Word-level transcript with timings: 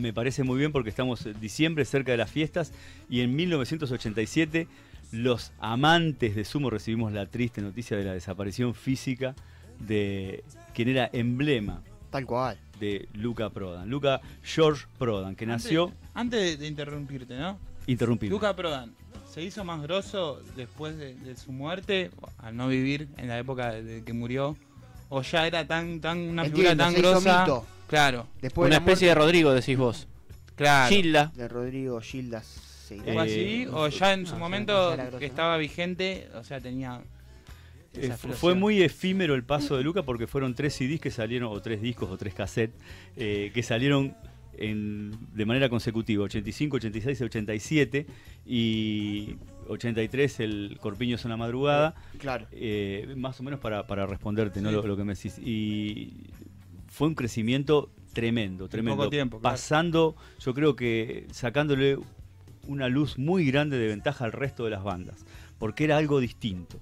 me 0.00 0.12
parece 0.12 0.44
muy 0.44 0.58
bien 0.58 0.72
porque 0.72 0.90
estamos 0.90 1.26
en 1.26 1.38
diciembre, 1.40 1.84
cerca 1.84 2.12
de 2.12 2.18
las 2.18 2.30
fiestas, 2.30 2.72
y 3.10 3.20
en 3.20 3.34
1987 3.36 4.66
los 5.12 5.52
amantes 5.58 6.34
de 6.34 6.44
sumo 6.44 6.70
recibimos 6.70 7.12
la 7.12 7.26
triste 7.26 7.62
noticia 7.62 7.96
de 7.96 8.04
la 8.04 8.12
desaparición 8.12 8.74
física 8.74 9.34
de 9.80 10.44
quien 10.74 10.88
era 10.88 11.08
emblema 11.12 11.82
Tal 12.10 12.26
cual. 12.26 12.58
de 12.78 13.08
Luca 13.14 13.50
Prodan. 13.50 13.88
Luca 13.88 14.20
George 14.42 14.86
Prodan, 14.98 15.34
que 15.34 15.46
nació... 15.46 15.92
Antes, 16.14 16.58
de, 16.58 16.66
interrumpirte, 16.66 17.36
¿no? 17.36 17.58
Interrumpido. 17.86 18.30
Luca 18.30 18.54
Prodan 18.54 18.92
se 19.32 19.42
hizo 19.42 19.64
más 19.64 19.80
grosso 19.82 20.42
después 20.56 20.96
de, 20.96 21.14
de 21.14 21.36
su 21.36 21.52
muerte, 21.52 22.10
al 22.38 22.56
no 22.56 22.68
vivir 22.68 23.08
en 23.16 23.28
la 23.28 23.38
época 23.38 23.72
de, 23.72 23.82
de 23.82 24.04
que 24.04 24.12
murió, 24.12 24.56
o 25.08 25.22
ya 25.22 25.46
era 25.46 25.66
tan, 25.66 26.00
tan 26.00 26.18
una 26.18 26.44
figura 26.44 26.76
tan 26.76 26.92
se 26.92 27.00
hizo 27.00 27.10
grosa. 27.10 27.40
mito. 27.40 27.66
Claro, 27.88 28.26
Después 28.40 28.66
Una 28.68 28.76
de 28.76 28.80
la 28.80 28.86
especie 28.86 29.08
de 29.08 29.14
Rodrigo, 29.16 29.52
decís 29.52 29.76
vos. 29.76 30.06
claro. 30.54 30.94
Gilda. 30.94 31.32
de 31.34 31.48
Rodrigo 31.48 32.00
Gildas. 32.00 32.46
sí. 32.86 32.98
Eh, 33.04 33.68
o 33.72 33.88
ya 33.88 34.12
en 34.12 34.26
su 34.26 34.34
no, 34.34 34.38
momento 34.38 34.96
que 35.18 35.26
estaba 35.26 35.56
vigente, 35.56 36.28
o 36.34 36.44
sea, 36.44 36.60
tenía. 36.60 37.00
Eh, 37.94 38.10
fue 38.34 38.54
muy 38.54 38.82
efímero 38.82 39.34
el 39.34 39.42
paso 39.44 39.76
de 39.76 39.82
Luca 39.82 40.02
porque 40.02 40.26
fueron 40.26 40.54
tres 40.54 40.74
CDs 40.74 41.00
que 41.00 41.10
salieron, 41.10 41.50
o 41.52 41.60
tres 41.60 41.80
discos, 41.80 42.10
o 42.10 42.16
tres 42.18 42.34
cassettes, 42.34 42.78
eh, 43.16 43.50
que 43.54 43.62
salieron 43.62 44.14
en- 44.58 45.12
de 45.34 45.46
manera 45.46 45.68
consecutiva, 45.68 46.24
85, 46.24 46.76
86 46.76 47.20
y 47.20 47.24
87, 47.24 48.06
y 48.46 49.36
83 49.68 50.40
el 50.40 50.78
Corpiño 50.80 51.16
en 51.22 51.30
la 51.30 51.36
madrugada, 51.36 51.94
Claro. 52.18 52.46
eh, 52.52 53.12
más 53.16 53.38
o 53.40 53.42
menos 53.42 53.60
para, 53.60 53.86
para 53.86 54.06
responderte 54.06 54.60
¿no? 54.60 54.68
Sí. 54.70 54.74
lo, 54.76 54.86
lo 54.86 54.96
que 54.96 55.04
me 55.04 55.14
decís. 55.14 55.38
Y 55.38 56.12
fue 56.88 57.08
un 57.08 57.14
crecimiento 57.14 57.90
tremendo, 58.12 58.68
tremendo. 58.68 58.96
poco 58.96 59.10
tiempo, 59.10 59.40
claro. 59.40 59.54
Pasando, 59.54 60.16
yo 60.40 60.54
creo 60.54 60.74
que 60.76 61.26
sacándole 61.32 61.98
una 62.66 62.88
luz 62.88 63.18
muy 63.18 63.46
grande 63.46 63.78
de 63.78 63.86
ventaja 63.86 64.24
al 64.24 64.32
resto 64.32 64.64
de 64.64 64.70
las 64.70 64.82
bandas, 64.82 65.24
porque 65.58 65.84
era 65.84 65.96
algo 65.96 66.20
distinto, 66.20 66.80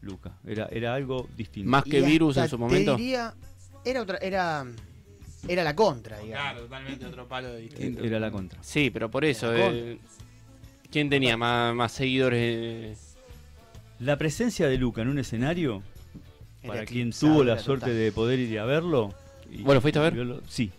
Luca, 0.00 0.32
era, 0.46 0.66
era 0.66 0.94
algo 0.94 1.28
distinto. 1.36 1.70
Más 1.70 1.84
que 1.84 2.00
Y 2.00 2.02
Virus 2.02 2.36
en 2.36 2.48
su 2.48 2.58
momento. 2.58 2.96
Te 2.96 3.02
diría, 3.02 3.34
era 3.84 4.02
otra, 4.02 4.18
era, 4.18 4.66
era 5.48 5.64
la 5.64 5.74
contra, 5.74 6.18
digamos. 6.18 6.42
Claro, 6.44 6.60
totalmente 6.62 7.06
otro 7.06 7.26
palo 7.26 7.56
distinto. 7.56 8.04
Era 8.04 8.20
la 8.20 8.30
contra. 8.30 8.62
Sí, 8.62 8.90
pero 8.90 9.10
por 9.10 9.24
eso. 9.24 9.54
Eh, 9.54 9.98
¿Quién 10.90 11.08
tenía 11.10 11.36
más, 11.36 11.74
más 11.74 11.92
seguidores? 11.92 13.16
La 13.98 14.16
presencia 14.16 14.68
de 14.68 14.76
Luca 14.76 15.02
en 15.02 15.08
un 15.08 15.18
escenario, 15.18 15.82
Era 16.62 16.72
para 16.72 16.84
quien 16.84 17.10
tuvo 17.10 17.42
la 17.42 17.58
suerte 17.58 17.86
total. 17.86 17.98
de 17.98 18.12
poder 18.12 18.38
ir 18.38 18.58
a 18.60 18.64
verlo. 18.64 19.14
Y- 19.58 19.62
Bueno, 19.62 19.80
¿fuiste 19.80 19.98
a 19.98 20.02
ver? 20.02 20.40
Sí, 20.48 20.70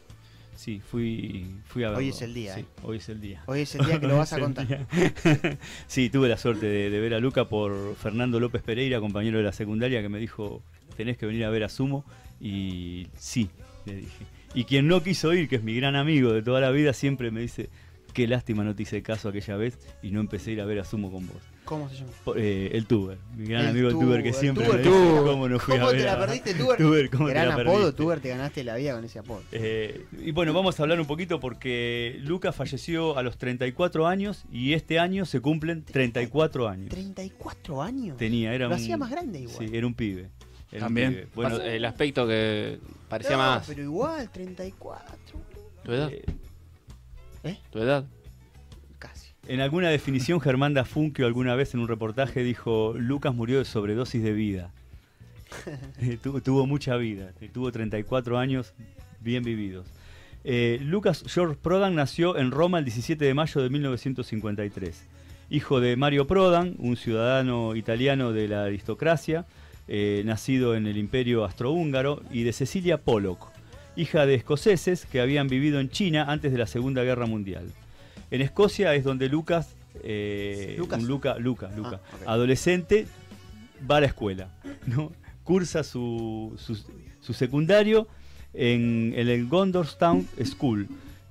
sí, 0.55 0.81
fui, 0.89 1.45
fui 1.67 1.83
a 1.83 1.87
verlo. 1.89 1.99
Hoy 1.99 2.09
es 2.09 2.21
el 2.21 2.33
día, 2.33 2.55
Sí, 2.55 2.61
eh. 2.61 2.65
hoy 2.83 2.97
es 2.97 3.09
el 3.09 3.21
día. 3.21 3.43
Hoy 3.45 3.59
es 3.61 3.75
el 3.75 3.85
día 3.85 3.99
que 3.99 4.07
lo 4.07 4.17
vas 4.17 4.33
a 4.33 4.39
contar. 4.39 4.87
sí, 5.87 6.09
tuve 6.09 6.29
la 6.29 6.37
suerte 6.37 6.65
de, 6.65 6.89
de 6.89 6.99
ver 6.99 7.13
a 7.13 7.19
Luca 7.19 7.45
por 7.49 7.95
Fernando 7.95 8.39
López 8.39 8.61
Pereira, 8.61 8.99
compañero 8.99 9.37
de 9.37 9.43
la 9.43 9.53
secundaria, 9.53 10.01
que 10.01 10.09
me 10.09 10.19
dijo, 10.19 10.61
tenés 10.97 11.17
que 11.17 11.25
venir 11.25 11.45
a 11.45 11.49
ver 11.49 11.63
a 11.63 11.69
Sumo. 11.69 12.05
Y 12.41 13.07
sí, 13.17 13.49
le 13.85 13.95
dije. 13.95 14.25
Y 14.53 14.63
quien 14.65 14.87
no 14.87 15.03
quiso 15.03 15.33
ir, 15.33 15.47
que 15.49 15.57
es 15.57 15.63
mi 15.63 15.75
gran 15.75 15.95
amigo 15.95 16.31
de 16.31 16.41
toda 16.41 16.61
la 16.61 16.71
vida, 16.71 16.93
siempre 16.93 17.31
me 17.31 17.41
dice, 17.41 17.69
qué 18.13 18.27
lástima 18.27 18.63
no 18.63 18.73
te 18.75 18.83
hice 18.83 19.01
caso 19.01 19.29
aquella 19.29 19.57
vez 19.57 19.77
y 20.01 20.11
no 20.11 20.19
empecé 20.21 20.51
a 20.51 20.53
ir 20.53 20.61
a 20.61 20.65
ver 20.65 20.79
a 20.79 20.85
Sumo 20.85 21.11
con 21.11 21.27
vos. 21.27 21.41
¿Cómo 21.66 21.89
se 21.89 21.95
llama? 21.95 22.11
Eh, 22.38 22.69
el 22.73 22.85
Tuber, 22.85 23.17
mi 23.35 23.47
gran 23.47 23.63
El 23.63 23.67
amigo 23.71 23.88
el 23.89 23.94
Tuber, 23.95 24.23
que 24.23 24.30
Tuber, 24.30 24.41
siempre 24.41 24.66
Tuber, 24.66 24.77
me 24.77 24.83
dice, 24.83 24.95
Tuber. 24.99 25.23
cómo 25.23 25.49
no 25.49 25.59
fui 25.59 25.73
a 25.75 25.77
¿Cómo 25.80 25.91
ver 25.91 25.97
te 25.99 26.05
la 26.05 26.13
a- 26.13 26.19
perdiste, 26.19 26.53
Tuber? 26.53 26.77
Tuber, 26.77 27.09
¿cómo 27.09 27.25
te 27.27 27.33
Gran 27.33 27.47
la 27.47 27.53
apodo, 27.55 27.66
perdiste? 27.73 27.91
Tuber, 27.94 28.19
te 28.19 28.30
ganaste 28.30 28.63
la 28.63 28.75
vida 28.75 28.94
con 28.95 29.03
ese 29.03 29.19
apodo. 29.19 29.41
Eh, 29.52 30.05
y 30.22 30.31
bueno, 30.31 30.53
vamos 30.53 30.80
a 30.80 30.83
hablar 30.83 30.99
un 30.99 31.07
poquito 31.07 31.39
porque 31.39 32.17
Lucas 32.22 32.55
falleció 32.55 33.17
a 33.17 33.23
los 33.23 33.38
34 33.38 34.05
años 34.07 34.45
y 34.52 34.73
este 34.73 34.99
año 34.99 35.25
se 35.25 35.39
cumplen 35.41 35.83
34 35.83 36.67
años. 36.69 36.89
34 36.89 37.81
años. 37.81 38.17
Tenía, 38.17 38.53
era 38.53 38.66
Lo 38.67 38.75
un, 38.75 38.79
hacía 38.79 38.95
más 38.97 39.09
grande 39.09 39.39
igual. 39.39 39.57
Sí, 39.68 39.75
era 39.75 39.88
un 39.88 39.95
pibe. 39.95 40.29
Era 40.72 40.81
un 40.84 40.88
También. 40.88 41.12
pibe. 41.13 41.28
Bueno, 41.35 41.62
el 41.62 41.84
aspecto 41.85 42.28
que 42.28 42.79
parecía 43.09 43.38
No, 43.38 43.44
más. 43.44 43.66
pero 43.68 43.81
igual, 43.81 44.29
34. 44.29 45.16
¿Tu 45.84 45.91
edad? 45.91 46.12
eh, 47.44 47.57
¿Tu 47.72 47.79
edad? 47.79 48.06
Casi. 49.00 49.29
En 49.47 49.59
alguna 49.61 49.89
definición, 49.89 50.39
Germán 50.41 50.73
Dafunquio 50.73 51.25
alguna 51.28 51.56
vez 51.56 51.73
en 51.73 51.79
un 51.81 51.88
reportaje 51.88 52.44
dijo: 52.44 52.94
Lucas 52.97 53.33
murió 53.35 53.59
de 53.59 53.66
sobredosis 53.66 54.23
de 54.23 54.33
vida. 54.33 54.72
Eh, 56.01 56.17
tu- 56.22 56.41
tuvo 56.41 56.66
mucha 56.66 56.97
vida, 56.97 57.31
eh, 57.39 57.50
tuvo 57.53 57.72
34 57.72 58.38
años 58.38 58.73
bien 59.22 59.44
vividos. 59.44 59.85
Eh, 60.44 60.79
Lucas 60.81 61.23
George 61.28 61.56
Prodan 61.61 61.95
nació 61.95 62.38
en 62.38 62.51
Roma 62.51 62.79
el 62.79 62.85
17 62.85 63.23
de 63.23 63.33
mayo 63.33 63.61
de 63.61 63.69
1953. 63.69 65.06
Hijo 65.50 65.79
de 65.79 65.95
Mario 65.95 66.27
Prodan, 66.27 66.75
un 66.79 66.97
ciudadano 66.97 67.75
italiano 67.75 68.33
de 68.33 68.47
la 68.47 68.66
aristocracia, 68.66 69.45
eh, 69.88 70.23
nacido 70.25 70.75
en 70.75 70.88
el 70.88 70.97
imperio 70.97 71.45
astrohúngaro, 71.45 72.22
y 72.31 72.44
de 72.44 72.51
Cecilia 72.51 72.97
Pollock, 72.97 73.51
hija 73.95 74.25
de 74.25 74.35
escoceses 74.35 75.06
que 75.06 75.22
habían 75.22 75.47
vivido 75.47 75.79
en 75.79 75.89
China 75.89 76.25
antes 76.27 76.51
de 76.51 76.57
la 76.57 76.67
Segunda 76.67 77.03
Guerra 77.03 77.27
Mundial. 77.27 77.66
En 78.31 78.41
Escocia 78.41 78.94
es 78.96 79.03
donde 79.03 79.30
Lucas, 79.30 79.75
eh, 80.03 80.75
Lucas. 80.78 81.00
un 81.02 81.08
Luca, 81.08 81.38
Luca, 81.38 81.69
Luca, 81.75 82.02
Ah, 82.25 82.34
adolescente, 82.34 83.08
va 83.90 83.97
a 83.97 84.02
la 84.02 84.08
escuela, 84.08 84.50
¿no? 84.88 85.12
cursa 85.44 85.84
su, 85.84 86.53
su- 86.58 86.84
su 87.22 87.34
secundario 87.34 88.08
en, 88.53 89.13
en 89.16 89.28
el 89.30 89.47
Gondorstown 89.47 90.28
School, 90.44 90.88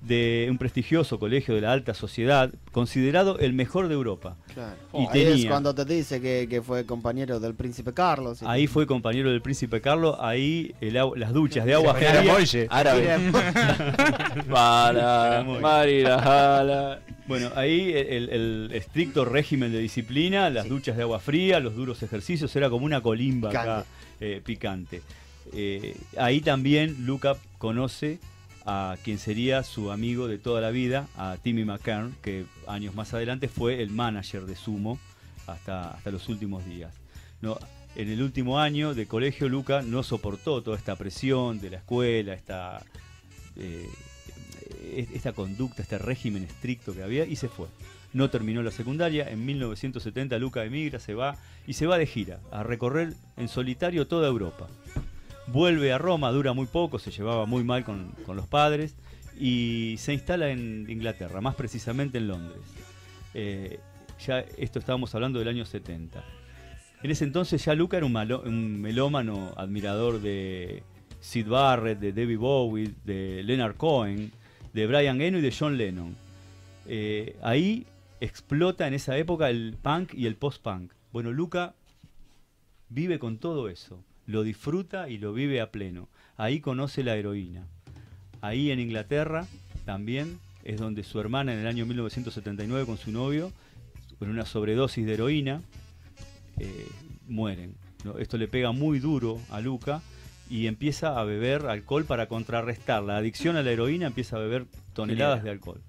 de 0.06 0.47
un 0.50 0.59
prestigioso 0.59 1.19
colegio 1.19 1.54
de 1.54 1.62
la 1.62 1.72
alta 1.72 1.94
sociedad, 1.94 2.53
considerado 2.72 3.38
el 3.38 3.53
mejor 3.54 3.88
de 3.88 3.94
Europa. 3.94 4.37
Claro. 4.53 4.76
Y 4.92 5.06
ahí 5.19 5.42
es 5.42 5.47
cuando 5.47 5.75
te 5.75 5.84
dice 5.87 6.20
que, 6.20 6.47
que 6.48 6.60
fue 6.60 6.84
compañero 6.84 7.41
del 7.41 7.54
príncipe 7.54 7.92
Carlos. 7.94 8.43
Ahí 8.43 8.66
fue 8.66 8.87
compañero 8.87 9.31
del 9.31 9.41
príncipe 9.41 9.81
Carlos, 9.81 10.16
ahí 10.20 10.75
el 10.81 10.94
las 11.16 11.32
duchas 11.32 11.64
de 11.64 11.75
agua 11.75 11.94
fría. 11.94 12.66
Árabe. 12.70 13.19
Para, 14.50 15.43
Marira, 15.43 16.19
jala. 16.20 17.00
Bueno, 17.26 17.50
ahí 17.56 17.93
el, 17.94 18.28
el 18.31 18.70
estricto 18.75 19.25
régimen 19.25 19.72
de 19.72 19.78
disciplina, 19.78 20.50
las 20.50 20.64
Sí. 20.64 20.69
duchas 20.70 20.97
de 20.97 21.03
agua 21.03 21.19
fría, 21.20 21.60
los 21.60 21.75
duros 21.75 22.03
ejercicios, 22.03 22.54
era 22.56 22.69
como 22.70 22.84
una 22.84 23.00
colimba 23.00 23.48
acá, 23.50 23.84
Picante. 23.84 24.37
eh, 24.37 24.41
picante. 24.44 25.03
Eh, 25.53 25.97
ahí 26.19 26.41
también 26.41 27.06
Luca 27.06 27.37
conoce 27.59 28.19
a 28.66 28.97
quien 29.02 29.19
sería 29.19 29.62
su 29.62 29.91
amigo 29.91 30.26
de 30.28 30.38
toda 30.38 30.60
la 30.60 30.70
vida, 30.70 31.08
a 31.16 31.36
Timmy 31.42 31.64
McKern, 31.64 32.14
que 32.22 32.47
años 32.66 32.94
más 32.94 33.12
adelante 33.14 33.48
fue 33.48 33.82
el 33.82 33.91
manager 33.91 34.47
de 34.47 34.56
Sumo 34.56 34.98
hasta, 35.47 35.91
hasta 35.91 36.10
los 36.10 36.28
últimos 36.28 36.64
días. 36.64 36.94
En 37.97 38.08
el 38.08 38.22
último 38.22 38.58
año 38.58 38.94
de 38.94 39.06
colegio, 39.06 39.48
Luca 39.48 39.82
no 39.82 40.02
soportó 40.02 40.62
toda 40.62 40.76
esta 40.76 40.97
presión 40.97 41.60
de 41.60 41.70
la 41.70 41.76
escuela, 41.76 42.32
esta, 42.32 42.82
eh, 43.56 43.88
esta 45.12 45.32
conducta, 45.32 45.82
este 45.82 45.98
régimen 45.98 46.44
estricto 46.44 46.94
que 46.94 47.02
había 47.02 47.25
y 47.26 47.36
se 47.36 47.48
fue. 47.48 47.69
No 48.12 48.31
terminó 48.31 48.62
la 48.62 48.70
secundaria. 48.70 49.28
En 49.28 49.44
1970 49.44 50.38
Luca 50.38 50.64
emigra, 50.64 50.98
se 50.98 51.14
va 51.14 51.36
y 51.66 51.75
se 51.75 51.86
va 51.86 51.98
de 51.98 52.06
gira 52.06 52.41
a 52.50 52.62
recorrer 52.62 53.14
en 53.36 53.48
solitario 53.48 54.06
toda 54.06 54.28
Europa. 54.28 54.69
Vuelve 55.47 55.93
a 55.93 55.99
Roma, 55.99 56.31
dura 56.31 56.53
muy 56.53 56.66
poco, 56.66 56.99
se 56.99 57.10
llevaba 57.10 57.44
muy 57.47 57.65
mal 57.65 57.84
con, 57.84 58.12
con 58.25 58.37
los 58.37 58.47
padres 58.47 58.97
y 59.38 59.97
se 59.99 60.12
instala 60.15 60.50
en 60.50 60.87
Inglaterra, 60.88 61.41
más 61.41 61.55
precisamente 61.55 62.19
en 62.19 62.28
Londres. 62.28 62.62
Eh, 63.34 63.78
ya 64.25 64.41
esto 64.56 64.78
estábamos 64.78 65.15
hablando 65.15 65.38
del 65.38 65.49
año 65.49 65.66
70. 65.66 66.25
En 67.03 67.10
ese 67.10 67.25
entonces 67.25 67.62
ya 67.65 67.75
Luca 67.75 67.99
era 67.99 68.06
un, 68.06 68.12
malo- 68.12 68.43
un 68.47 68.81
melómano 68.81 69.53
admirador 69.56 70.21
de 70.22 70.82
Sid 71.21 71.47
Barrett, 71.49 71.99
de 71.99 72.12
David 72.12 72.38
Bowie, 72.38 72.94
de 73.05 73.43
Leonard 73.43 73.76
Cohen, 73.76 74.32
de 74.72 74.87
Brian 74.87 75.21
Eno 75.21 75.38
y 75.38 75.43
de 75.43 75.55
John 75.56 75.76
Lennon. 75.76 76.17
Eh, 76.87 77.37
ahí 77.43 77.87
explota 78.20 78.87
en 78.87 78.94
esa 78.94 79.19
época 79.19 79.50
el 79.50 79.76
punk 79.82 80.14
y 80.14 80.25
el 80.26 80.37
post-punk. 80.37 80.93
Bueno, 81.12 81.32
Luca 81.32 81.75
vive 82.88 83.19
con 83.19 83.37
todo 83.38 83.69
eso, 83.69 84.02
lo 84.26 84.43
disfruta 84.43 85.09
y 85.09 85.19
lo 85.19 85.32
vive 85.32 85.61
a 85.61 85.71
pleno. 85.71 86.09
Ahí 86.37 86.61
conoce 86.61 87.03
la 87.03 87.17
heroína. 87.17 87.67
Ahí 88.41 88.71
en 88.71 88.81
Inglaterra 88.81 89.47
también 89.85 90.38
es 90.65 90.79
donde 90.79 91.05
su 91.05 91.21
hermana 91.21 91.53
en 91.53 91.61
el 91.61 91.67
año 91.67 91.87
1979 91.87 92.87
con 92.87 92.97
su 92.97 93.11
novio, 93.11 93.53
con 94.19 94.29
una 94.29 94.47
sobredosis 94.47 95.06
de 95.06 95.15
heroína, 95.15 95.61
eh, 96.59 96.88
mueren. 97.29 97.75
Esto 98.19 98.37
le 98.37 98.49
pega 98.49 98.73
muy 98.73 98.99
duro 98.99 99.41
a 99.50 99.61
Luca 99.61 100.03
y 100.50 100.67
empieza 100.67 101.19
a 101.19 101.25
beber 101.25 101.67
alcohol 101.67 102.05
para 102.05 102.26
contrarrestar 102.29 103.03
la 103.03 103.17
adicción 103.17 103.56
a 103.56 103.62
la 103.62 103.71
heroína, 103.71 104.06
empieza 104.06 104.37
a 104.37 104.41
beber 104.41 104.67
toneladas 104.93 105.43
de 105.43 105.50
alcohol. 105.50 105.81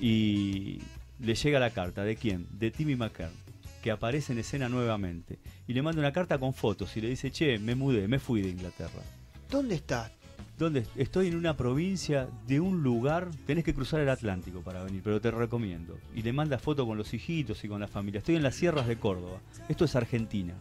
Y 0.00 0.80
le 1.18 1.34
llega 1.34 1.58
la 1.58 1.70
carta, 1.70 2.04
¿de 2.04 2.16
quién? 2.16 2.46
De 2.50 2.70
Timmy 2.70 2.94
McKern, 2.94 3.32
que 3.86 3.92
aparece 3.92 4.32
en 4.32 4.40
escena 4.40 4.68
nuevamente. 4.68 5.38
Y 5.68 5.72
le 5.72 5.80
manda 5.80 6.00
una 6.00 6.10
carta 6.10 6.38
con 6.38 6.52
fotos 6.52 6.96
y 6.96 7.00
le 7.00 7.08
dice, 7.08 7.30
che, 7.30 7.56
me 7.60 7.76
mudé, 7.76 8.08
me 8.08 8.18
fui 8.18 8.42
de 8.42 8.48
Inglaterra. 8.48 9.00
¿Dónde 9.48 9.76
estás? 9.76 10.10
¿Dónde? 10.58 10.84
Estoy 10.96 11.28
en 11.28 11.36
una 11.36 11.56
provincia 11.56 12.28
de 12.48 12.58
un 12.58 12.82
lugar, 12.82 13.30
tenés 13.46 13.62
que 13.62 13.74
cruzar 13.74 14.00
el 14.00 14.08
Atlántico 14.08 14.60
para 14.62 14.82
venir, 14.82 15.02
pero 15.04 15.20
te 15.20 15.30
recomiendo. 15.30 15.96
Y 16.16 16.22
le 16.22 16.32
manda 16.32 16.58
foto 16.58 16.84
con 16.84 16.98
los 16.98 17.14
hijitos 17.14 17.62
y 17.62 17.68
con 17.68 17.80
la 17.80 17.86
familia. 17.86 18.18
Estoy 18.18 18.34
en 18.34 18.42
las 18.42 18.56
sierras 18.56 18.88
de 18.88 18.96
Córdoba. 18.96 19.38
Esto 19.68 19.84
es 19.84 19.94
Argentina. 19.94 20.54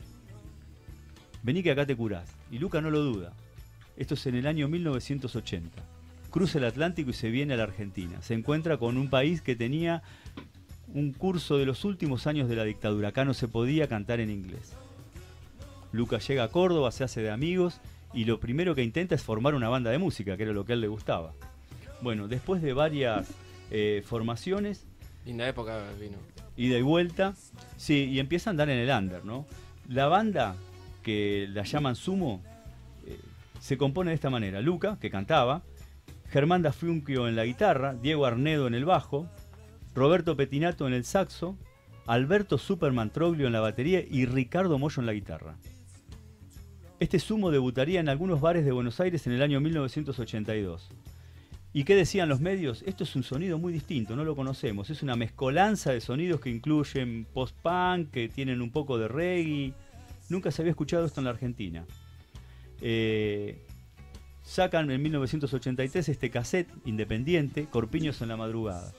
Vení 1.42 1.64
que 1.64 1.72
acá 1.72 1.88
te 1.88 1.96
curás. 1.96 2.30
Y 2.52 2.60
Luca 2.60 2.80
no 2.80 2.92
lo 2.92 3.00
duda. 3.00 3.34
Esto 3.98 4.14
es 4.14 4.24
en 4.28 4.36
el 4.36 4.46
año 4.46 4.68
1980. 4.68 5.82
Cruza 6.30 6.60
el 6.60 6.66
Atlántico 6.66 7.10
y 7.10 7.14
se 7.14 7.32
viene 7.32 7.56
a 7.56 7.58
la 7.58 7.64
Argentina. 7.64 8.22
Se 8.22 8.36
encuentra 8.36 8.78
con 8.78 8.98
un 8.98 9.10
país 9.10 9.42
que 9.42 9.56
tenía 9.56 10.04
un 10.94 11.14
curso 11.14 11.58
de 11.58 11.66
los 11.66 11.84
últimos 11.86 12.28
años 12.28 12.48
de 12.50 12.56
la 12.56 12.64
dictadura. 12.64 13.10
Acá 13.10 13.26
no 13.26 13.34
se 13.34 13.48
podía 13.48 13.88
cantar 13.88 14.20
en 14.20 14.30
inglés. 14.30 14.74
Luca 15.92 16.20
llega 16.20 16.44
a 16.44 16.50
Córdoba, 16.50 16.92
se 16.92 17.04
hace 17.04 17.22
de 17.22 17.32
amigos 17.32 17.80
y 18.14 18.26
lo 18.26 18.40
primero 18.40 18.76
que 18.76 18.84
intenta 18.84 19.16
es 19.16 19.24
formar 19.24 19.56
una 19.56 19.70
banda 19.70 19.92
de 19.92 19.98
música, 19.98 20.38
que 20.38 20.44
era 20.44 20.54
lo 20.54 20.66
que 20.66 20.74
a 20.74 20.76
él 20.76 20.82
le 20.82 20.88
gustaba. 20.88 21.34
Bueno, 22.02 22.28
después 22.28 22.62
de 22.62 22.74
varias 22.74 23.30
eh, 23.72 24.04
formaciones, 24.06 24.86
Linda 25.26 25.48
época 25.48 25.82
vino. 26.00 26.18
ida 26.56 26.78
y 26.78 26.82
vuelta, 26.82 27.34
sí, 27.78 28.06
y 28.06 28.20
empieza 28.20 28.50
a 28.50 28.52
andar 28.52 28.70
en 28.70 28.78
el 28.78 28.90
under, 28.90 29.26
¿no? 29.26 29.46
La 29.90 30.08
banda, 30.08 30.56
que 31.04 31.48
la 31.52 31.64
llaman 31.64 31.96
Sumo, 31.96 32.44
eh, 33.08 33.18
se 33.60 33.78
compone 33.78 34.12
de 34.12 34.16
esta 34.16 34.30
manera. 34.30 34.62
Luca, 34.62 34.98
que 35.00 35.10
cantaba, 35.10 35.64
Germán 36.30 36.62
da 36.62 36.72
Funquio 36.72 37.28
en 37.28 37.36
la 37.36 37.46
guitarra, 37.46 37.96
Diego 37.96 38.26
Arnedo 38.26 38.68
en 38.68 38.76
el 38.76 38.86
bajo, 38.86 39.28
Roberto 39.96 40.36
Petinato 40.36 40.88
en 40.88 40.94
el 40.94 41.06
saxo, 41.06 41.58
Alberto 42.06 42.58
Superman 42.58 43.12
Troglio 43.12 43.48
en 43.48 43.54
la 43.54 43.62
batería 43.62 44.04
y 44.08 44.26
Ricardo 44.26 44.78
Mollo 44.78 45.00
en 45.00 45.06
la 45.06 45.14
guitarra. 45.14 45.56
Este 47.00 47.18
sumo 47.18 47.50
debutaría 47.50 48.02
en 48.02 48.10
algunos 48.10 48.42
bares 48.42 48.66
de 48.66 48.74
Buenos 48.74 49.00
Aires 49.00 49.26
en 49.26 49.34
el 49.34 49.42
año 49.42 49.62
1982. 49.62 50.90
¿Y 51.72 51.86
qué 51.86 51.96
decían 51.96 52.28
los 52.28 52.42
medios? 52.42 52.84
Esto 52.86 53.06
es 53.06 53.16
un 53.16 53.24
sonido 53.24 53.58
muy 53.58 53.72
distinto, 53.72 54.18
no 54.18 54.26
lo 54.26 54.36
conocemos. 54.36 54.90
Es 54.90 55.02
una 55.02 55.16
mezcolanza 55.16 55.94
de 55.94 56.02
sonidos 56.02 56.42
que 56.42 56.50
incluyen 56.50 57.26
post-punk, 57.34 58.12
que 58.12 58.28
tienen 58.28 58.62
un 58.62 58.72
poco 58.72 58.98
de 58.98 59.08
reggae. 59.08 59.74
Nunca 60.30 60.52
se 60.52 60.62
había 60.62 60.72
escuchado 60.72 61.06
esto 61.06 61.22
en 61.22 61.26
la 61.26 61.32
Argentina. 61.32 61.86
Eh, 62.82 63.66
sacan 64.44 64.92
en 64.92 65.02
1983 65.02 66.10
este 66.10 66.30
cassette 66.30 66.70
independiente, 66.84 67.68
Corpiños 67.68 68.22
en 68.22 68.28
la 68.28 68.38
madrugada, 68.38 68.94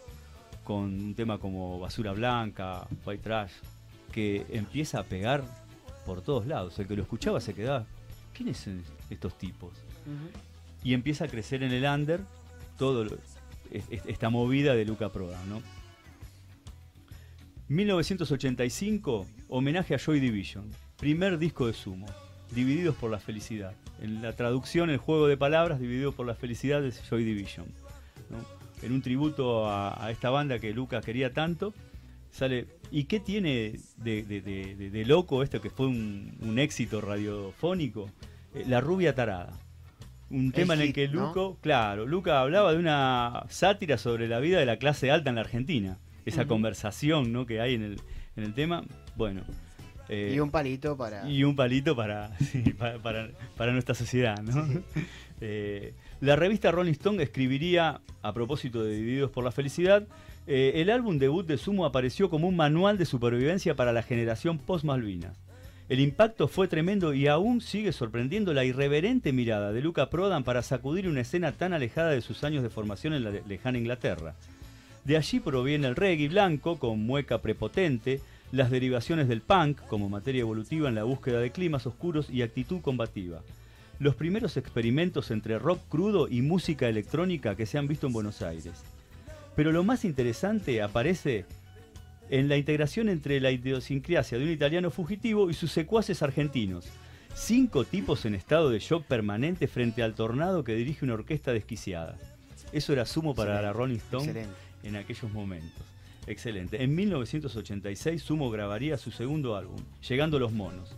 con 0.66 0.82
un 0.84 1.14
tema 1.14 1.38
como 1.38 1.78
Basura 1.78 2.12
Blanca, 2.12 2.86
White 3.06 3.22
Trash, 3.22 3.52
que 4.12 4.44
empieza 4.50 4.98
a 5.00 5.04
pegar 5.04 5.44
por 6.04 6.20
todos 6.22 6.46
lados. 6.46 6.78
El 6.78 6.86
que 6.88 6.96
lo 6.96 7.02
escuchaba 7.02 7.40
se 7.40 7.54
quedaba, 7.54 7.86
¿quiénes 8.34 8.56
son 8.58 8.82
estos 9.08 9.38
tipos? 9.38 9.72
Y 10.82 10.92
empieza 10.92 11.24
a 11.24 11.28
crecer 11.28 11.62
en 11.62 11.72
el 11.72 11.84
under 11.84 12.20
todo 12.76 13.04
lo- 13.04 13.18
esta 13.70 14.28
movida 14.28 14.74
de 14.74 14.84
Luca 14.84 15.10
Prodan, 15.10 15.48
¿no? 15.48 15.62
1985, 17.68 19.26
homenaje 19.48 19.94
a 19.94 19.98
Joy 19.98 20.20
Division, 20.20 20.64
primer 20.98 21.38
disco 21.38 21.66
de 21.66 21.72
Sumo, 21.72 22.06
Divididos 22.52 22.94
por 22.94 23.10
la 23.10 23.18
Felicidad. 23.18 23.72
En 24.00 24.22
la 24.22 24.32
traducción, 24.34 24.88
el 24.90 24.98
juego 24.98 25.26
de 25.26 25.36
palabras, 25.36 25.80
Divididos 25.80 26.14
por 26.14 26.26
la 26.26 26.34
Felicidad 26.36 26.84
es 26.84 27.02
Joy 27.08 27.24
Division. 27.24 27.66
¿no? 28.30 28.55
En 28.82 28.92
un 28.92 29.02
tributo 29.02 29.68
a, 29.68 30.04
a 30.04 30.10
esta 30.10 30.30
banda 30.30 30.58
que 30.58 30.72
Luca 30.72 31.00
quería 31.00 31.32
tanto, 31.32 31.72
sale. 32.30 32.66
¿Y 32.90 33.04
qué 33.04 33.18
tiene 33.20 33.78
de, 33.96 34.22
de- 34.22 34.40
de- 34.42 34.74
de- 34.76 34.90
de 34.90 35.04
loco 35.06 35.42
esto 35.42 35.60
que 35.60 35.70
fue 35.70 35.86
un, 35.86 36.36
un 36.40 36.58
éxito 36.58 37.00
radiofónico? 37.00 38.10
Eh, 38.54 38.64
la 38.66 38.80
rubia 38.80 39.14
tarada. 39.14 39.58
Un 40.30 40.50
tema 40.52 40.74
en 40.74 40.80
el 40.80 40.92
que 40.92 41.08
¿no? 41.08 41.28
Luco, 41.28 41.56
claro, 41.60 42.04
Luca 42.06 42.40
hablaba 42.40 42.72
de 42.72 42.78
una 42.78 43.44
sátira 43.48 43.96
sobre 43.96 44.26
la 44.28 44.40
vida 44.40 44.58
de 44.58 44.66
la 44.66 44.76
clase 44.76 45.10
alta 45.10 45.30
en 45.30 45.36
la 45.36 45.42
Argentina. 45.42 45.98
Esa 46.24 46.46
conversación 46.46 47.32
¿no? 47.32 47.46
que 47.46 47.60
hay 47.60 47.74
en 47.74 47.82
el, 47.84 48.00
en 48.36 48.42
el 48.44 48.52
tema. 48.52 48.82
Bueno. 49.16 49.42
eh, 50.08 50.32
Y 50.34 50.40
un 50.40 50.50
palito 50.50 50.96
para. 50.96 51.28
y 51.30 51.44
un 51.44 51.54
palito 51.54 51.94
para, 51.94 52.36
sí, 52.40 52.62
para, 52.76 52.98
para- 52.98 53.28
para 53.56 53.72
nuestra 53.72 53.94
sociedad. 53.94 54.36
¿no? 54.42 54.66
Eh, 55.40 55.92
la 56.20 56.36
revista 56.36 56.70
Rolling 56.70 56.92
Stone 56.92 57.22
escribiría, 57.22 58.00
a 58.22 58.32
propósito 58.32 58.82
de 58.82 58.96
Divididos 58.96 59.30
por 59.30 59.44
la 59.44 59.52
Felicidad, 59.52 60.06
eh, 60.46 60.72
el 60.76 60.90
álbum 60.90 61.18
debut 61.18 61.46
de 61.46 61.58
Sumo 61.58 61.84
apareció 61.84 62.30
como 62.30 62.48
un 62.48 62.56
manual 62.56 62.98
de 62.98 63.04
supervivencia 63.04 63.74
para 63.74 63.92
la 63.92 64.02
generación 64.02 64.58
post-Malvinas. 64.58 65.36
El 65.88 66.00
impacto 66.00 66.48
fue 66.48 66.66
tremendo 66.66 67.14
y 67.14 67.28
aún 67.28 67.60
sigue 67.60 67.92
sorprendiendo 67.92 68.52
la 68.52 68.64
irreverente 68.64 69.32
mirada 69.32 69.72
de 69.72 69.82
Luca 69.82 70.10
Prodan 70.10 70.42
para 70.42 70.62
sacudir 70.62 71.08
una 71.08 71.20
escena 71.20 71.52
tan 71.52 71.72
alejada 71.72 72.10
de 72.10 72.22
sus 72.22 72.42
años 72.42 72.62
de 72.64 72.70
formación 72.70 73.12
en 73.12 73.22
la 73.22 73.30
le- 73.30 73.42
lejana 73.46 73.78
Inglaterra. 73.78 74.34
De 75.04 75.16
allí 75.16 75.38
proviene 75.38 75.86
el 75.86 75.94
reggae 75.94 76.28
blanco 76.28 76.80
con 76.80 76.98
mueca 77.06 77.38
prepotente, 77.38 78.20
las 78.50 78.70
derivaciones 78.70 79.28
del 79.28 79.42
punk 79.42 79.78
como 79.86 80.08
materia 80.08 80.40
evolutiva 80.40 80.88
en 80.88 80.96
la 80.96 81.04
búsqueda 81.04 81.38
de 81.38 81.50
climas 81.52 81.86
oscuros 81.86 82.30
y 82.30 82.42
actitud 82.42 82.80
combativa. 82.80 83.42
Los 83.98 84.14
primeros 84.14 84.56
experimentos 84.56 85.30
entre 85.30 85.58
rock 85.58 85.80
crudo 85.88 86.28
y 86.28 86.42
música 86.42 86.88
electrónica 86.88 87.56
que 87.56 87.66
se 87.66 87.78
han 87.78 87.88
visto 87.88 88.06
en 88.06 88.12
Buenos 88.12 88.42
Aires. 88.42 88.82
Pero 89.54 89.72
lo 89.72 89.84
más 89.84 90.04
interesante 90.04 90.82
aparece 90.82 91.46
en 92.28 92.48
la 92.48 92.56
integración 92.56 93.08
entre 93.08 93.40
la 93.40 93.50
idiosincrasia 93.50 94.38
de 94.38 94.44
un 94.44 94.50
italiano 94.50 94.90
fugitivo 94.90 95.48
y 95.48 95.54
sus 95.54 95.72
secuaces 95.72 96.22
argentinos. 96.22 96.86
Cinco 97.34 97.84
tipos 97.84 98.24
en 98.26 98.34
estado 98.34 98.70
de 98.70 98.80
shock 98.80 99.04
permanente 99.04 99.66
frente 99.68 100.02
al 100.02 100.14
tornado 100.14 100.64
que 100.64 100.74
dirige 100.74 101.04
una 101.04 101.14
orquesta 101.14 101.52
desquiciada. 101.52 102.18
Eso 102.72 102.92
era 102.92 103.06
sumo 103.06 103.34
para 103.34 103.62
la 103.62 103.72
Rolling 103.72 103.96
Stone 103.96 104.24
Excelente. 104.24 104.54
en 104.82 104.96
aquellos 104.96 105.32
momentos. 105.32 105.82
Excelente. 106.26 106.82
En 106.82 106.94
1986 106.94 108.22
Sumo 108.22 108.50
grabaría 108.50 108.98
su 108.98 109.10
segundo 109.10 109.54
álbum, 109.56 109.78
Llegando 110.08 110.38
los 110.38 110.52
Monos. 110.52 110.96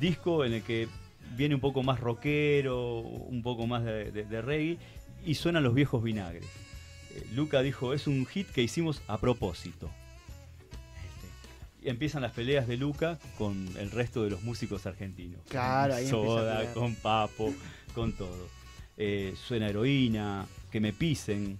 Disco 0.00 0.44
en 0.44 0.54
el 0.54 0.62
que 0.62 0.88
viene 1.36 1.54
un 1.54 1.60
poco 1.60 1.82
más 1.82 2.00
rockero, 2.00 2.98
un 3.00 3.42
poco 3.42 3.66
más 3.66 3.84
de, 3.84 4.10
de- 4.12 4.24
de 4.24 4.42
reggae 4.42 4.78
y 5.24 5.34
suenan 5.34 5.62
los 5.62 5.74
viejos 5.74 6.02
vinagres. 6.02 6.44
Eh, 7.14 7.26
Luca 7.34 7.62
dijo, 7.62 7.92
es 7.94 8.06
un 8.06 8.26
hit 8.26 8.48
que 8.48 8.62
hicimos 8.62 9.02
a 9.08 9.18
propósito. 9.18 9.90
Este, 10.96 11.86
Y 11.86 11.90
empiezan 11.90 12.22
las 12.22 12.32
peleas 12.32 12.66
de 12.68 12.76
Luca 12.76 13.18
con 13.38 13.68
el 13.78 13.90
resto 13.90 14.22
de 14.24 14.30
los 14.30 14.42
músicos 14.42 14.86
argentinos. 14.86 15.40
Claro, 15.48 15.92
Con 15.94 15.98
ahí 16.02 16.08
Soda, 16.08 16.72
con 16.74 16.94
Papo, 16.96 17.52
con 17.94 18.12
todo. 18.12 18.48
Eh, 18.96 19.34
suena 19.36 19.68
heroína, 19.68 20.46
que 20.70 20.80
me 20.80 20.92
pisen. 20.92 21.58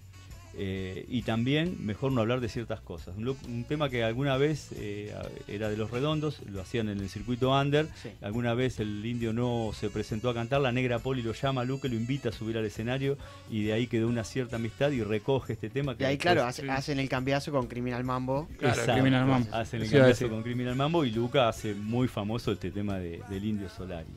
Eh, 0.57 1.05
y 1.07 1.21
también, 1.21 1.77
mejor 1.85 2.11
no 2.11 2.21
hablar 2.21 2.41
de 2.41 2.49
ciertas 2.49 2.81
cosas. 2.81 3.15
Un, 3.17 3.63
tema 3.67 3.89
que 3.89 4.03
alguna 4.03 4.37
vez 4.37 4.69
eh, 4.75 5.13
era 5.47 5.69
de 5.69 5.77
los 5.77 5.91
redondos, 5.91 6.39
lo 6.49 6.61
hacían 6.61 6.89
en 6.89 6.99
el 6.99 7.09
circuito 7.09 7.51
under. 7.51 7.87
Sí. 8.01 8.09
Alguna 8.21 8.53
vez 8.53 8.79
el 8.79 9.05
indio 9.05 9.33
no 9.33 9.71
se 9.73 9.89
presentó 9.89 10.29
a 10.29 10.33
cantar, 10.33 10.61
la 10.61 10.71
negra 10.71 10.99
Poli 10.99 11.21
lo 11.21 11.33
llama 11.33 11.61
a 11.61 11.63
Luca, 11.65 11.87
lo 11.87 11.95
invita 11.95 12.29
a 12.29 12.31
subir 12.31 12.57
al 12.57 12.65
escenario 12.65 13.17
y 13.49 13.63
de 13.63 13.73
ahí 13.73 13.87
quedó 13.87 14.07
una 14.07 14.23
cierta 14.23 14.57
amistad 14.57 14.91
y 14.91 15.03
recoge 15.03 15.53
este 15.53 15.69
tema. 15.69 15.95
Que 15.95 16.03
Y 16.03 16.07
ahí, 16.07 16.15
después- 16.17 16.33
claro, 16.33 16.47
hace- 16.47 16.61
sí. 16.63 16.69
hacen 16.69 16.99
el 16.99 17.07
cambiazo 17.09 17.51
con 17.51 17.67
Criminal 17.67 18.03
Mambo. 18.03 18.47
Claro, 18.57 18.73
Exacto. 18.73 18.93
Criminal 18.93 19.25
Mambo. 19.25 19.55
Hacen 19.55 19.81
el 19.81 19.89
cambiazo 19.89 20.29
con 20.29 20.43
Criminal 20.43 20.75
Mambo 20.75 21.05
y 21.05 21.11
Luca 21.11 21.47
hace 21.49 21.73
muy 21.73 22.07
famoso 22.07 22.51
este 22.51 22.71
tema 22.71 22.97
de- 22.97 23.21
del 23.29 23.45
Indio 23.45 23.69
Solari. 23.69 24.07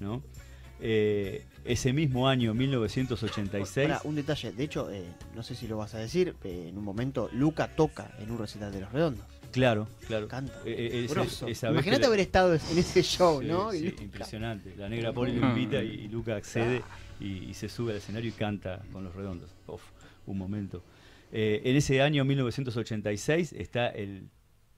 ¿no? 0.00 0.22
Eh, 0.82 1.44
ese 1.64 1.92
mismo 1.92 2.26
año, 2.28 2.54
1986, 2.54 3.88
Pará, 3.88 4.00
un 4.04 4.14
detalle, 4.14 4.52
de 4.52 4.64
hecho, 4.64 4.90
eh, 4.90 5.04
no 5.34 5.42
sé 5.42 5.54
si 5.54 5.68
lo 5.68 5.76
vas 5.76 5.94
a 5.94 5.98
decir, 5.98 6.34
eh, 6.44 6.66
en 6.68 6.78
un 6.78 6.84
momento 6.84 7.28
Luca 7.32 7.68
toca 7.76 8.14
en 8.18 8.30
un 8.30 8.38
recital 8.38 8.72
de 8.72 8.80
los 8.80 8.90
redondos. 8.92 9.24
claro, 9.52 9.86
claro. 10.06 10.26
Canta. 10.28 10.54
Eh, 10.64 11.06
Imagínate 11.70 12.06
haber 12.06 12.20
estado 12.20 12.54
en 12.54 12.78
ese 12.78 13.02
show, 13.02 13.42
Sí, 13.42 13.48
¿no? 13.48 13.72
Sí, 13.72 13.94
impresionante. 14.00 14.74
La 14.76 14.88
negra 14.88 15.12
Poli 15.12 15.36
lo 15.36 15.48
invita 15.48 15.82
y, 15.82 15.88
y 15.88 16.08
Luca 16.08 16.36
accede 16.36 16.82
y, 17.20 17.44
y 17.50 17.54
se 17.54 17.68
sube 17.68 17.92
al 17.92 17.98
escenario 17.98 18.30
y 18.30 18.32
canta 18.32 18.82
con 18.92 19.04
los 19.04 19.14
redondos. 19.14 19.50
Uf, 19.66 19.82
un 20.26 20.38
momento. 20.38 20.82
En 21.32 21.76
ese 21.76 22.02
año 22.02 22.24
1986 22.24 23.52
está 23.52 23.88
el, 23.88 24.30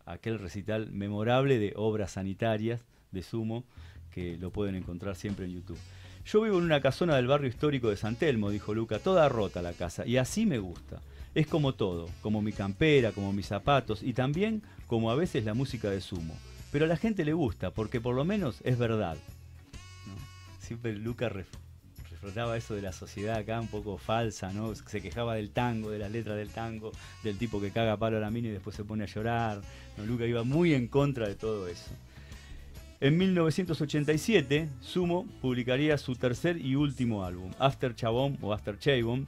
aquel 0.04 0.38
recital 0.38 0.90
memorable 0.90 1.58
de 1.58 1.72
obras 1.76 2.12
sanitarias 2.12 2.80
de 3.10 3.22
Sumo 3.22 3.64
que 4.12 4.36
lo 4.36 4.50
pueden 4.50 4.74
encontrar 4.74 5.16
siempre 5.16 5.46
en 5.46 5.52
YouTube. 5.52 5.78
Yo 6.24 6.42
vivo 6.42 6.58
en 6.58 6.64
una 6.64 6.80
casona 6.80 7.16
del 7.16 7.26
barrio 7.26 7.48
histórico 7.48 7.90
de 7.90 7.96
San 7.96 8.14
Telmo, 8.16 8.50
dijo 8.50 8.74
Luca, 8.74 8.98
toda 9.00 9.28
rota 9.28 9.60
la 9.62 9.72
casa, 9.72 10.06
y 10.06 10.18
así 10.18 10.46
me 10.46 10.58
gusta. 10.58 11.00
Es 11.34 11.46
como 11.46 11.72
todo, 11.74 12.08
como 12.20 12.42
mi 12.42 12.52
campera, 12.52 13.10
como 13.12 13.32
mis 13.32 13.46
zapatos 13.46 14.02
y 14.02 14.12
también 14.12 14.62
como 14.86 15.10
a 15.10 15.14
veces 15.16 15.44
la 15.44 15.54
música 15.54 15.90
de 15.90 16.00
Sumo. 16.00 16.36
Pero 16.70 16.84
a 16.84 16.88
la 16.88 16.96
gente 16.96 17.24
le 17.24 17.32
gusta, 17.32 17.70
porque 17.70 18.00
por 18.00 18.14
lo 18.14 18.24
menos 18.24 18.60
es 18.64 18.78
verdad. 18.78 19.16
¿no? 20.06 20.14
Siempre 20.60 20.94
Luca 20.94 21.28
ref- 21.30 21.46
refrotaba 22.10 22.56
eso 22.56 22.74
de 22.74 22.82
la 22.82 22.92
sociedad 22.92 23.36
acá 23.38 23.60
un 23.60 23.68
poco 23.68 23.98
falsa, 23.98 24.52
¿no? 24.52 24.74
Se 24.74 25.00
quejaba 25.00 25.34
del 25.34 25.50
tango, 25.50 25.90
de 25.90 25.98
las 25.98 26.10
letras 26.12 26.36
del 26.36 26.50
tango, 26.50 26.92
del 27.24 27.36
tipo 27.38 27.60
que 27.60 27.70
caga 27.72 27.96
palo 27.96 28.18
a 28.18 28.20
la 28.20 28.30
mina 28.30 28.48
y 28.48 28.52
después 28.52 28.76
se 28.76 28.84
pone 28.84 29.04
a 29.04 29.06
llorar. 29.06 29.60
¿no? 29.96 30.04
Luca 30.06 30.24
iba 30.26 30.44
muy 30.44 30.74
en 30.74 30.86
contra 30.86 31.26
de 31.26 31.34
todo 31.34 31.66
eso. 31.66 31.90
En 33.02 33.18
1987, 33.18 34.68
Sumo 34.80 35.26
publicaría 35.40 35.98
su 35.98 36.14
tercer 36.14 36.64
y 36.64 36.76
último 36.76 37.24
álbum, 37.24 37.50
After 37.58 37.96
Chabón 37.96 38.38
o 38.40 38.52
After 38.52 38.78
Chabón. 38.78 39.26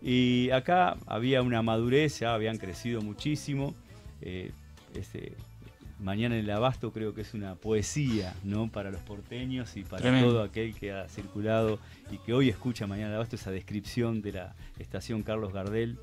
Y 0.00 0.48
acá 0.52 0.96
había 1.04 1.42
una 1.42 1.60
madurez, 1.60 2.20
ya 2.20 2.32
habían 2.32 2.56
crecido 2.56 3.02
muchísimo. 3.02 3.74
Eh, 4.22 4.52
este, 4.94 5.34
Mañana 5.98 6.38
en 6.38 6.44
el 6.46 6.50
Abasto 6.50 6.92
creo 6.92 7.14
que 7.14 7.20
es 7.20 7.34
una 7.34 7.56
poesía, 7.56 8.34
¿no? 8.42 8.70
Para 8.70 8.90
los 8.90 9.02
porteños 9.02 9.76
y 9.76 9.82
para 9.82 10.00
Tremendo. 10.00 10.30
todo 10.30 10.42
aquel 10.42 10.74
que 10.74 10.90
ha 10.92 11.06
circulado 11.10 11.78
y 12.10 12.16
que 12.16 12.32
hoy 12.32 12.48
escucha 12.48 12.86
Mañana 12.86 13.08
en 13.08 13.12
el 13.12 13.16
Abasto 13.16 13.36
esa 13.36 13.50
descripción 13.50 14.22
de 14.22 14.32
la 14.32 14.54
estación 14.78 15.22
Carlos 15.22 15.52
Gardel. 15.52 15.98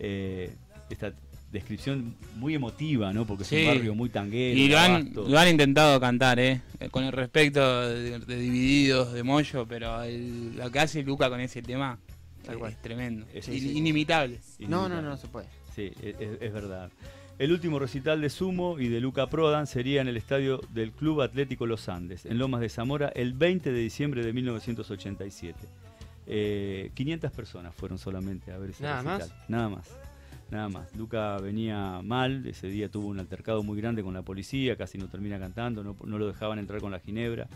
Eh, 0.00 0.52
esta 0.90 1.12
descripción 1.56 2.14
muy 2.36 2.54
emotiva, 2.54 3.12
¿no? 3.12 3.26
Porque 3.26 3.42
es 3.44 3.52
un 3.52 3.66
barrio 3.66 3.94
muy 3.94 4.08
tanguero. 4.08 4.58
Y 4.58 4.68
lo 4.68 4.78
han, 4.78 4.92
Abasto. 4.92 5.28
lo 5.28 5.38
han 5.38 5.48
intentado 5.48 6.00
cantar, 6.00 6.38
¿eh? 6.38 6.60
Eh, 6.80 6.88
Con 6.90 7.04
el 7.04 7.12
respecto 7.12 7.88
de, 7.88 8.18
de 8.20 8.36
Divididos, 8.38 9.12
de 9.12 9.22
Moyo, 9.22 9.66
pero 9.66 10.02
el- 10.02 10.56
lo 10.56 10.70
que 10.70 10.78
hace 10.80 11.02
Luca 11.02 11.28
con 11.28 11.40
ese 11.40 11.62
tema 11.62 11.98
Tal 12.44 12.54
es, 12.54 12.58
cual. 12.60 12.76
tremendo. 12.80 13.26
Es 13.34 13.44
sí, 13.46 13.60
sí. 13.60 13.76
inimitable. 13.76 14.38
No, 14.60 14.88
no, 14.88 14.96
no, 15.02 15.08
no 15.10 15.16
se 15.16 15.26
puede. 15.28 15.46
Sí, 15.74 15.92
es, 16.02 16.14
es- 16.20 16.40
es 16.42 16.52
verdad. 16.52 16.90
El 17.38 17.52
último 17.52 17.78
recital 17.78 18.22
de 18.22 18.30
Sumo 18.30 18.78
y 18.78 18.88
de 18.88 18.98
Luca 18.98 19.26
Prodan 19.28 19.66
sería 19.66 20.00
en 20.00 20.08
el 20.08 20.16
estadio 20.16 20.60
del 20.72 20.90
Club 20.92 21.20
Atlético 21.20 21.66
Los 21.66 21.88
Andes, 21.90 22.24
en 22.24 22.38
Lomas 22.38 22.62
de 22.62 22.70
Zamora, 22.70 23.08
el 23.14 23.34
20 23.34 23.72
de 23.72 23.78
diciembre 23.78 24.24
de 24.24 24.32
1987. 24.32 25.58
Eh, 26.28 26.90
500 26.94 27.30
personas 27.32 27.74
fueron 27.74 27.98
solamente 27.98 28.52
a 28.52 28.58
ver 28.58 28.70
ese 28.70 28.82
Nada 28.84 29.18
recital. 29.18 29.38
Nada 29.48 29.68
más. 29.68 29.88
Nada 30.50 30.68
más. 30.68 30.94
Luca 30.96 31.38
venía 31.38 32.00
mal, 32.04 32.46
ese 32.46 32.68
día 32.68 32.88
tuvo 32.88 33.08
un 33.08 33.18
altercado 33.18 33.62
muy 33.62 33.76
grande 33.80 34.02
con 34.04 34.14
la 34.14 34.22
policía, 34.22 34.76
casi 34.76 34.96
no 34.98 35.08
termina 35.08 35.38
cantando, 35.40 35.82
no, 35.82 35.96
no 36.04 36.18
lo 36.18 36.26
dejaban 36.28 36.58
entrar 36.58 36.80
con 36.80 36.92
la 36.92 37.00
ginebra. 37.00 37.48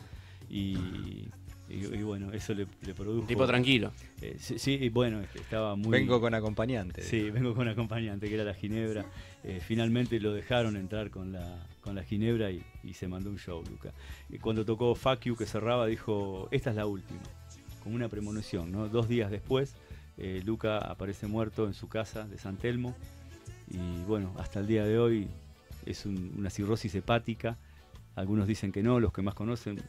Y, 0.48 0.76
y- 0.76 1.28
y 1.68 2.02
bueno, 2.02 2.32
eso 2.32 2.52
le, 2.52 2.66
le 2.84 2.94
produjo. 2.94 3.28
Tipo 3.28 3.46
tranquilo. 3.46 3.92
Eh, 4.20 4.34
sí, 4.40 4.58
sí, 4.58 4.72
y 4.80 4.88
bueno, 4.88 5.20
estaba 5.36 5.76
muy. 5.76 5.90
Vengo 5.92 6.20
con 6.20 6.34
acompañante. 6.34 7.00
Sí, 7.02 7.30
vengo 7.30 7.54
con 7.54 7.68
acompañante 7.68 8.28
que 8.28 8.34
era 8.34 8.42
la 8.42 8.54
Ginebra. 8.54 9.04
Eh, 9.44 9.60
finalmente 9.64 10.18
lo 10.18 10.32
dejaron 10.32 10.76
entrar 10.76 11.10
con 11.10 11.30
la, 11.30 11.64
con 11.80 11.94
la 11.94 12.02
Ginebra 12.02 12.50
y, 12.50 12.60
y 12.82 12.94
se 12.94 13.06
mandó 13.06 13.30
un 13.30 13.38
show, 13.38 13.62
Luca. 13.70 13.92
Y 14.28 14.38
cuando 14.38 14.64
tocó 14.64 14.96
Fuck 14.96 15.20
You, 15.26 15.36
que 15.36 15.46
cerraba, 15.46 15.86
dijo, 15.86 16.48
esta 16.50 16.70
es 16.70 16.76
la 16.76 16.86
última, 16.86 17.20
con 17.84 17.94
una 17.94 18.08
premonición. 18.08 18.72
¿no? 18.72 18.88
Dos 18.88 19.08
días 19.08 19.30
después, 19.30 19.76
eh, 20.18 20.42
Luca 20.44 20.78
aparece 20.78 21.26
muerto 21.26 21.66
en 21.66 21.74
su 21.74 21.88
casa 21.88 22.26
de 22.26 22.38
San 22.38 22.56
Telmo. 22.56 22.94
Y 23.70 24.02
bueno, 24.06 24.34
hasta 24.38 24.60
el 24.60 24.66
día 24.66 24.84
de 24.84 24.98
hoy 24.98 25.28
es 25.86 26.04
un- 26.06 26.34
una 26.36 26.50
cirrosis 26.50 26.94
hepática. 26.94 27.56
Algunos 28.16 28.46
dicen 28.46 28.72
que 28.72 28.82
no, 28.82 29.00
los 29.00 29.12
que 29.12 29.22
más 29.22 29.34
conocen. 29.34 29.80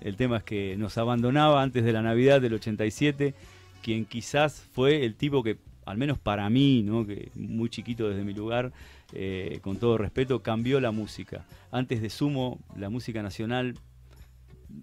El 0.00 0.16
tema 0.16 0.38
es 0.38 0.44
que 0.44 0.76
nos 0.76 0.98
abandonaba 0.98 1.62
antes 1.62 1.84
de 1.84 1.92
la 1.92 2.02
Navidad 2.02 2.40
del 2.40 2.54
87, 2.54 3.34
quien 3.82 4.04
quizás 4.04 4.60
fue 4.72 5.04
el 5.04 5.14
tipo 5.14 5.42
que, 5.42 5.58
al 5.86 5.96
menos 5.98 6.18
para 6.18 6.48
mí, 6.50 6.82
¿no? 6.82 7.06
que 7.06 7.30
muy 7.34 7.68
chiquito 7.70 8.08
desde 8.08 8.24
mi 8.24 8.34
lugar, 8.34 8.72
eh, 9.12 9.58
con 9.62 9.76
todo 9.78 9.98
respeto, 9.98 10.42
cambió 10.42 10.80
la 10.80 10.90
música. 10.90 11.44
Antes 11.70 12.00
de 12.02 12.10
Sumo, 12.10 12.58
la 12.76 12.90
música 12.90 13.22
nacional 13.22 13.74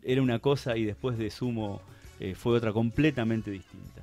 era 0.04 0.22
una 0.22 0.40
cosa 0.40 0.78
y 0.78 0.84
después 0.86 1.18
de 1.18 1.30
Sumo 1.30 1.82
eh, 2.20 2.36
fue 2.36 2.56
otra 2.58 2.74
completamente 2.74 3.52
distinta. 3.52 3.97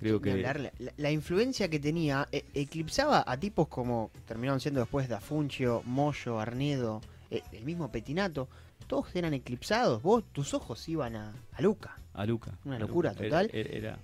Creo 0.00 0.18
que 0.18 0.30
hablar, 0.32 0.72
la, 0.96 1.10
influencia 1.10 1.68
que 1.68 1.78
tenía 1.78 2.26
eh, 2.32 2.42
eclipsaba 2.54 3.22
a 3.26 3.36
tipos 3.36 3.68
como 3.68 4.10
terminaron 4.26 4.58
siendo 4.58 4.80
después 4.80 5.10
Da 5.10 5.20
Funchio, 5.20 5.82
Moyo, 5.84 6.40
Arnedo, 6.40 7.02
eh, 7.30 7.42
el 7.52 7.64
mismo 7.66 7.92
Petinato. 7.92 8.48
Todos 8.86 9.14
eran 9.14 9.34
eclipsados. 9.34 10.02
Vos, 10.02 10.24
tus 10.32 10.54
ojos 10.54 10.88
iban 10.88 11.16
a, 11.16 11.34
a 11.52 11.60
Luca. 11.60 11.98
a 12.14 12.24
Luca. 12.24 12.58
Una 12.64 12.78
locura 12.78 13.10
Luca. 13.10 13.24
total. 13.24 13.50
Era, 13.52 13.70
era- 13.76 13.98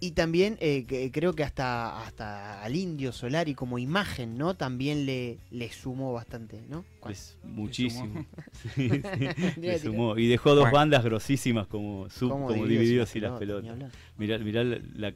Y 0.00 0.12
también 0.12 0.56
eh, 0.60 0.84
que- 0.86 1.10
creo 1.10 1.32
que 1.34 1.42
hasta, 1.42 2.02
hasta 2.04 2.62
al 2.62 2.76
Indio 2.76 3.12
Solari 3.12 3.54
como 3.54 3.78
imagen, 3.78 4.38
¿no? 4.38 4.54
También 4.54 5.06
le, 5.06 5.38
le 5.50 5.70
sumó 5.72 6.12
bastante, 6.12 6.62
¿no? 6.68 6.84
Muchísimo. 7.44 8.06
sumó. 8.06 8.26
Sí, 8.74 8.88
sí, 8.88 8.88
le 8.88 9.34
Tiene- 9.54 9.78
sumó. 9.78 10.16
Y 10.16 10.28
dejó 10.28 10.54
dos 10.54 10.70
bandas 10.70 11.02
grosísimas 11.04 11.66
como, 11.66 12.08
sub, 12.10 12.30
como 12.30 12.52
Divididos 12.52 13.14
y 13.16 13.20
las 13.20 13.38
pelotas. 13.38 13.76
Mirá, 14.16 14.38
mirá 14.38 14.62
la- 14.64 15.12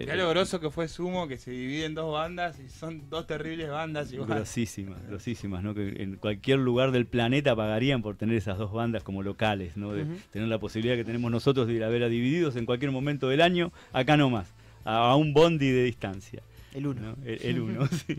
Mirá 0.00 0.16
lo 0.16 0.28
grosso 0.30 0.60
que 0.60 0.70
fue 0.70 0.88
Sumo, 0.88 1.28
que 1.28 1.36
se 1.36 1.50
divide 1.50 1.84
en 1.84 1.94
dos 1.94 2.12
bandas 2.12 2.58
y 2.58 2.68
son 2.68 3.08
dos 3.10 3.26
terribles 3.26 3.68
bandas 3.68 4.12
igual. 4.12 4.28
Grosísimas, 4.28 4.98
grosísimas, 5.06 5.62
¿no? 5.62 5.74
Que 5.74 6.02
en 6.02 6.16
cualquier 6.16 6.58
lugar 6.58 6.90
del 6.90 7.06
planeta 7.06 7.54
pagarían 7.54 8.02
por 8.02 8.16
tener 8.16 8.36
esas 8.36 8.58
dos 8.58 8.72
bandas 8.72 9.02
como 9.02 9.22
locales, 9.22 9.76
¿no? 9.76 9.92
De 9.92 10.06
tener 10.32 10.48
la 10.48 10.58
posibilidad 10.58 10.96
que 10.96 11.04
tenemos 11.04 11.30
nosotros 11.30 11.66
de 11.66 11.74
ir 11.74 11.84
a 11.84 11.88
ver 11.88 12.02
a 12.02 12.08
Divididos 12.08 12.56
en 12.56 12.66
cualquier 12.66 12.90
momento 12.90 13.28
del 13.28 13.40
año, 13.40 13.72
acá 13.92 14.16
nomás, 14.16 14.52
a, 14.84 15.10
a 15.10 15.16
un 15.16 15.32
bondi 15.34 15.70
de 15.70 15.84
distancia. 15.84 16.42
El 16.74 16.86
uno. 16.86 17.00
¿no? 17.00 17.16
El, 17.24 17.42
el 17.42 17.60
uno, 17.60 17.86
sí, 18.06 18.16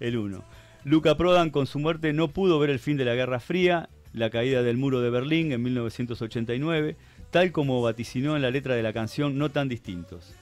el 0.00 0.16
uno. 0.16 0.44
Luca 0.84 1.16
Prodan 1.16 1.50
con 1.50 1.66
su 1.66 1.78
muerte 1.78 2.12
no 2.12 2.28
pudo 2.28 2.58
ver 2.58 2.70
el 2.70 2.78
fin 2.78 2.96
de 2.96 3.04
la 3.04 3.14
Guerra 3.14 3.40
Fría, 3.40 3.88
la 4.12 4.30
caída 4.30 4.62
del 4.62 4.76
muro 4.76 5.00
de 5.00 5.10
Berlín 5.10 5.52
en 5.52 5.62
1989, 5.62 6.96
tal 7.30 7.52
como 7.52 7.82
vaticinó 7.82 8.36
en 8.36 8.42
la 8.42 8.50
letra 8.50 8.74
de 8.74 8.82
la 8.82 8.92
canción 8.92 9.38
No 9.38 9.50
tan 9.50 9.68
distintos. 9.68 10.34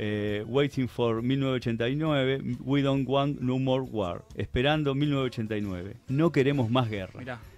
Eh, 0.00 0.44
Waiting 0.46 0.86
for 0.88 1.16
1989, 1.16 2.58
We 2.64 2.82
Don't 2.82 3.04
Want 3.08 3.40
No 3.40 3.58
More 3.58 3.82
War. 3.82 4.22
Esperando 4.36 4.94
1989. 4.94 5.94
No 6.06 6.30
queremos 6.30 6.70
más 6.70 6.88
guerra. 6.88 7.18
Mirá. 7.18 7.40